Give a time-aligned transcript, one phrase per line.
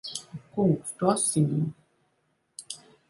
[0.35, 0.89] Ak kungs!
[1.01, 1.61] Tu asiņo!